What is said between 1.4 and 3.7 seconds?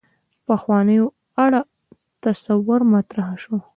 اړه تصور مطرح شو.